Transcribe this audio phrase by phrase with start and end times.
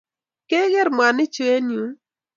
[0.49, 1.91] Kegeer miwanik chu eng yuu